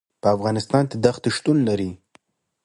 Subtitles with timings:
[0.21, 1.91] په افغانستان کې دښتې شتون لري.